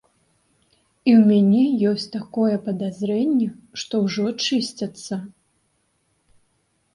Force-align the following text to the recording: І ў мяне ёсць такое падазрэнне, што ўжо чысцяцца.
І 1.09 1.11
ў 1.17 1.19
мяне 1.31 1.65
ёсць 1.89 2.05
такое 2.15 2.55
падазрэнне, 2.67 3.47
што 3.83 4.01
ўжо 4.07 4.25
чысцяцца. 4.47 5.21